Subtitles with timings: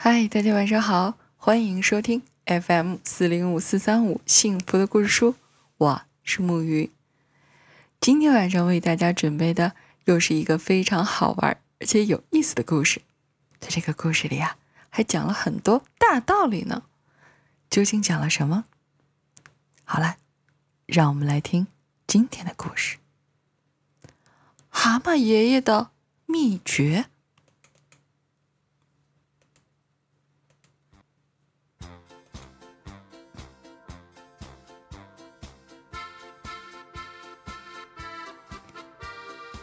[0.00, 5.34] 嗨，大家晚上好，欢迎收听 FM 四零五四三五幸福的故事书，
[5.76, 6.92] 我是木鱼。
[8.00, 9.74] 今天晚上为大家准备的
[10.04, 13.02] 又是一个非常好玩而且有意思的故事，
[13.58, 14.56] 在这个故事里啊，
[14.88, 16.84] 还讲了很多大道理呢。
[17.68, 18.66] 究竟讲了什么？
[19.82, 20.18] 好了，
[20.86, 21.66] 让我们来听
[22.06, 22.98] 今天的故事——
[24.70, 25.90] 蛤蟆爷爷的
[26.24, 27.06] 秘诀。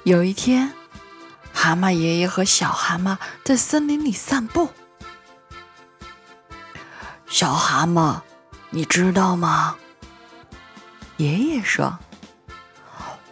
[0.06, 0.72] 有一天，
[1.52, 4.70] 蛤蟆爷爷和小蛤蟆在森林里散步。
[7.26, 8.22] 小蛤蟆，
[8.70, 9.76] 你知道吗？
[11.18, 11.98] 爷爷说：“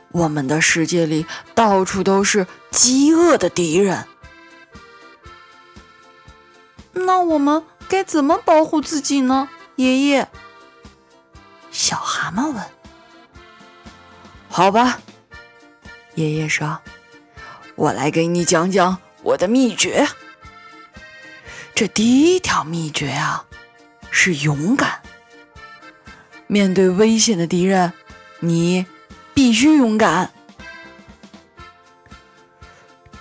[0.10, 4.08] 我们的世界里到处都是饥饿的敌人。
[6.94, 10.28] 那我们该怎么保护自己呢？”爷爷，
[11.70, 12.64] 小蛤蟆问。
[14.50, 15.00] “好吧。”
[16.16, 16.80] 爷爷说
[17.76, 20.08] ：“我来给你讲讲我的秘诀。
[21.74, 23.44] 这第一条秘诀啊，
[24.12, 25.02] 是勇敢。
[26.46, 27.92] 面对危险的敌人，
[28.42, 28.86] 你
[29.34, 30.32] 必须勇敢。”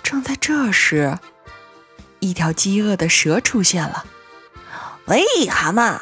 [0.03, 1.17] 正在这时，
[2.19, 4.05] 一条饥饿的蛇出现了。
[5.05, 5.99] “喂，蛤蟆！”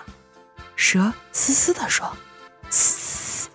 [0.75, 2.18] 蛇嘶嘶地说
[2.69, 3.47] ，“嘶，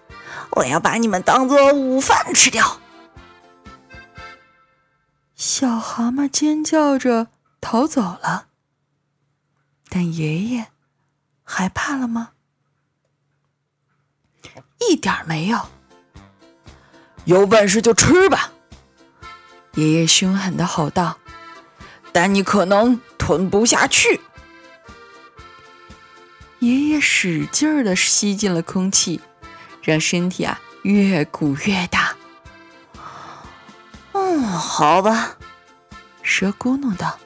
[0.52, 2.80] 我要把你们当做午饭吃掉。”
[5.36, 7.28] 小蛤蟆尖叫着
[7.60, 8.46] 逃走了，
[9.90, 10.68] 但爷爷
[11.44, 12.30] 害怕了吗？
[14.78, 15.68] 一点没有。
[17.26, 18.50] 有本事就吃吧！
[19.74, 21.18] 爷爷凶狠的吼道。
[22.12, 24.22] 但你可能吞不下去。
[26.60, 29.20] 爷爷使劲儿的吸进了空气，
[29.82, 32.05] 让身体啊越鼓越大。
[34.76, 35.38] 嗯，好吧。
[36.22, 37.18] 蛇咕哝道：“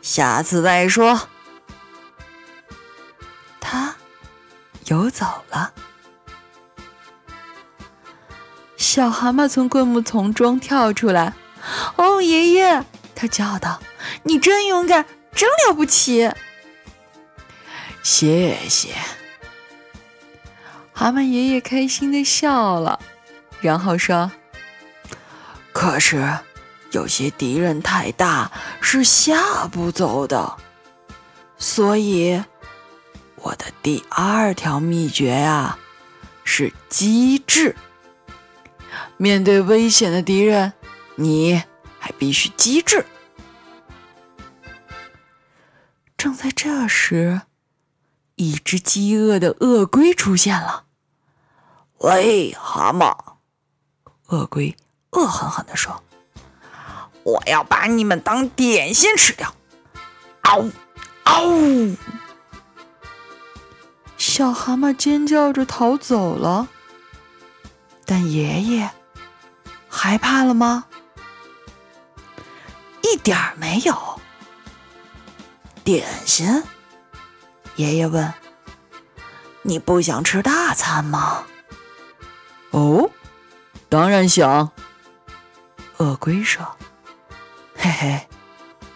[0.00, 1.28] 下次再说。”
[3.60, 3.94] 他
[4.86, 5.74] 游走了。
[8.78, 11.34] 小蛤蟆从灌木丛中跳出来
[11.96, 12.82] ，“哦，爷爷！”
[13.14, 13.78] 他叫道
[14.24, 15.04] ，“你真勇敢，
[15.34, 16.32] 真了不起！”
[18.02, 18.94] 谢谢。
[20.94, 22.98] 蛤蟆爷爷开心的笑了，
[23.60, 24.30] 然后说
[25.78, 26.38] ：“可是。”
[26.92, 28.50] 有些敌人太大，
[28.80, 30.56] 是吓不走的，
[31.58, 32.42] 所以
[33.34, 35.78] 我的第二条秘诀呀
[36.44, 37.76] 是机智。
[39.18, 40.72] 面对危险的敌人，
[41.16, 41.62] 你
[41.98, 43.04] 还必须机智。
[46.16, 47.42] 正在这时，
[48.36, 50.84] 一只饥饿的鳄龟出现了。
[52.00, 53.14] “喂，蛤蟆！”
[54.28, 54.74] 鳄龟
[55.10, 56.02] 恶狠狠地说。
[57.24, 59.54] 我要把你们当点心吃掉！
[60.42, 60.70] 嗷
[61.24, 61.96] 嗷！
[64.16, 66.68] 小蛤蟆尖叫着逃走了。
[68.06, 68.90] 但爷爷
[69.90, 70.86] 害怕了吗？
[73.02, 74.20] 一点儿没有。
[75.84, 76.62] 点心？
[77.76, 78.32] 爷爷问
[79.62, 81.44] ：“你不想吃大餐吗？”
[82.72, 83.10] 哦，
[83.90, 84.72] 当然想。
[85.98, 86.64] 鳄龟说。
[87.76, 88.28] 嘿嘿，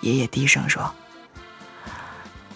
[0.01, 0.93] 爷爷低声说：“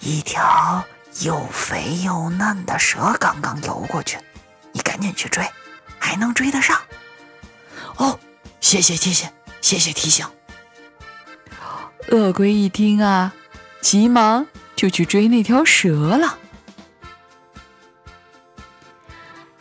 [0.01, 0.85] 一条
[1.23, 4.19] 又肥又嫩的蛇刚刚游过去，
[4.73, 5.45] 你赶紧去追，
[5.99, 6.81] 还能追得上。”
[7.97, 8.19] 哦，
[8.61, 10.27] 谢谢谢谢谢谢提醒。
[12.11, 13.33] 鳄龟一听啊，
[13.81, 16.39] 急忙就去追那条蛇了。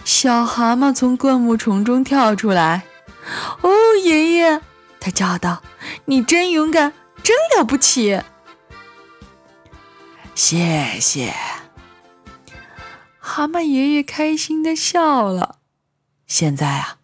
[0.03, 2.83] 小蛤蟆从灌木丛中跳出来
[3.61, 3.71] ，“哦，
[4.03, 4.61] 爷爷！”
[5.05, 5.61] 他叫道。
[6.05, 6.91] 你真勇敢，
[7.21, 8.23] 真了不起！
[10.33, 11.31] 谢谢。
[13.19, 15.59] 蛤蟆爷爷开心的笑了。
[16.25, 16.97] 现在啊，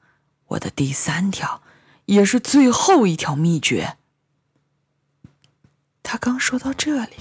[0.48, 1.62] 我的第三条，
[2.06, 3.98] 也是最后一条秘诀。
[6.02, 7.18] 他刚说到这里，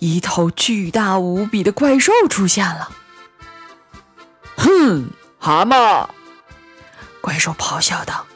[0.00, 2.92] 一头巨大无比的怪兽出现了。
[4.58, 5.08] 哼，
[5.38, 6.10] 蛤蟆！
[7.22, 8.26] 怪兽咆哮道。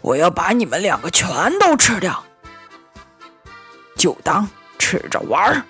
[0.00, 2.24] 我要把你们两个全都吃掉，
[3.96, 4.48] 就当
[4.78, 5.62] 吃着玩儿。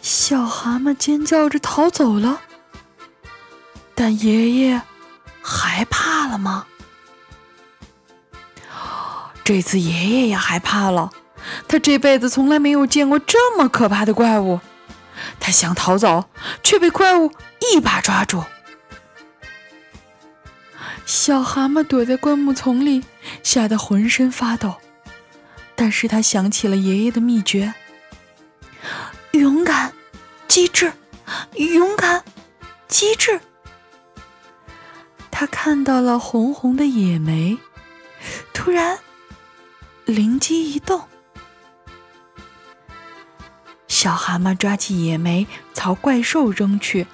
[0.00, 2.40] 小蛤蟆尖叫着逃走了，
[3.94, 4.80] 但爷爷
[5.42, 6.66] 害怕了吗？
[9.44, 11.10] 这次爷爷也害怕了，
[11.68, 14.60] 他这辈子从来没有见过这么可怕的怪物。
[15.38, 16.24] 他想逃走，
[16.64, 17.30] 却被怪物
[17.72, 18.42] 一把抓住。
[21.06, 23.02] 小蛤蟆躲在灌木丛里，
[23.44, 24.74] 吓得浑身发抖。
[25.76, 27.72] 但是他想起了爷爷的秘诀：
[29.32, 29.92] 勇敢、
[30.48, 30.92] 机智、
[31.54, 32.24] 勇敢、
[32.88, 33.40] 机智。
[35.30, 37.56] 他看到了红红的野莓，
[38.52, 38.98] 突然
[40.06, 41.02] 灵机一动，
[43.86, 47.06] 小蛤蟆抓起野莓朝怪兽扔去，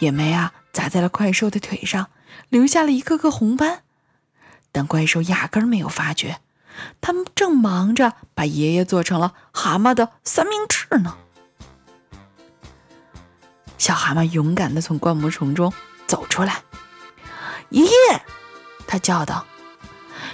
[0.00, 2.08] 野莓啊砸在了怪兽的腿上，
[2.48, 3.82] 留下了一个个红斑，
[4.72, 6.40] 但怪兽压根儿没有发觉。
[7.00, 11.16] 他们正忙着把爷爷做成了蛤蟆的三明治呢。
[13.78, 15.72] 小蛤蟆勇敢地从灌木丛中
[16.06, 16.62] 走出来，
[17.70, 18.22] 爷爷，
[18.86, 19.46] 他叫道：“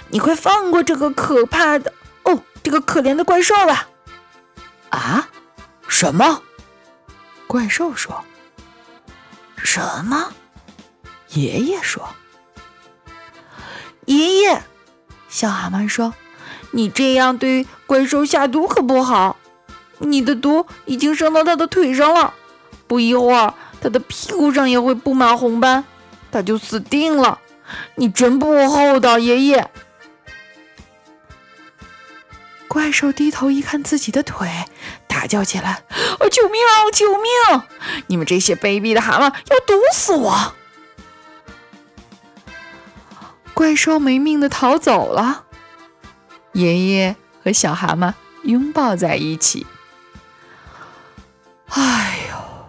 [0.09, 1.93] 你快放过这个可怕的
[2.23, 3.87] 哦，这个可怜的怪兽吧！”
[4.89, 5.29] 啊？
[5.87, 6.41] 什么？
[7.45, 8.23] 怪兽说
[9.57, 10.31] ：“什么？”
[11.33, 12.09] 爷爷说
[14.05, 14.63] ：“爷爷。”
[15.29, 16.13] 小蛤蟆说。
[16.73, 19.35] 你这样对怪兽下毒可不好，
[19.97, 22.33] 你的毒已经伤到他的腿上了，
[22.87, 25.83] 不一会儿他的屁股上也会布满红斑，
[26.31, 27.41] 他就死定了。
[27.95, 29.69] 你真不厚道，爷爷！
[32.69, 34.47] 怪兽低头一看自己的腿，
[35.07, 36.87] 大叫起来：“啊，救命啊！
[36.93, 37.63] 救命！
[38.07, 40.53] 你们这些卑鄙的蛤蟆要毒死我！”
[43.53, 45.45] 怪兽没命的逃走了。
[46.53, 48.13] 爷爷和小蛤蟆
[48.43, 49.65] 拥抱在一起。
[51.67, 52.67] 哎呦！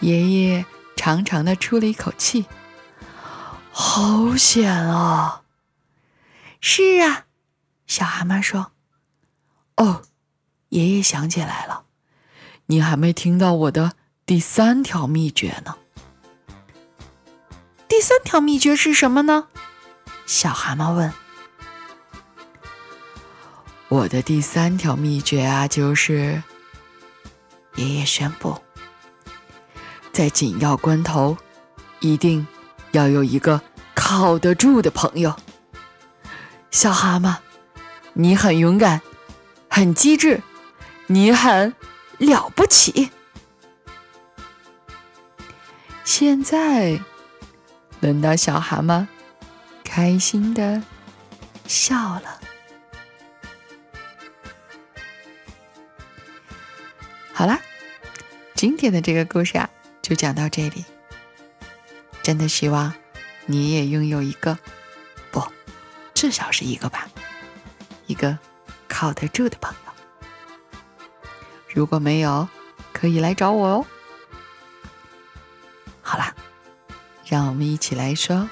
[0.00, 0.64] 爷爷
[0.94, 2.46] 长长的出了一口气，
[3.72, 5.42] 好险啊！
[6.60, 7.24] 是啊，
[7.88, 8.70] 小蛤蟆说
[9.78, 10.02] ：“哦，
[10.68, 11.84] 爷爷想起来了，
[12.66, 15.76] 你还没听到我的第三条秘诀呢。
[17.92, 19.48] 第三条秘诀是什么呢？”
[20.24, 21.12] 小蛤蟆问。
[23.88, 26.42] 我的第三条秘诀啊，就是
[27.74, 28.58] 爷爷宣布，
[30.10, 31.36] 在紧要关头，
[32.00, 32.46] 一定
[32.92, 33.60] 要有一个
[33.94, 35.36] 靠得住的朋友。
[36.70, 37.36] 小蛤蟆，
[38.14, 39.02] 你很勇敢，
[39.68, 40.40] 很机智，
[41.08, 41.74] 你很
[42.16, 43.10] 了不起。
[46.04, 46.98] 现在
[48.02, 49.06] 轮到小蛤蟆
[49.84, 50.82] 开心的
[51.68, 52.40] 笑了。
[57.32, 57.60] 好啦，
[58.56, 59.70] 今天的这个故事啊，
[60.02, 60.84] 就讲到这里。
[62.24, 62.92] 真的希望
[63.46, 64.58] 你也拥有一个，
[65.30, 65.40] 不，
[66.12, 67.06] 至少是一个吧，
[68.08, 68.36] 一个
[68.88, 69.92] 靠得住的朋友。
[71.72, 72.48] 如果没有，
[72.92, 73.86] 可以来找我哦。
[77.32, 78.46] 让我们一起来说。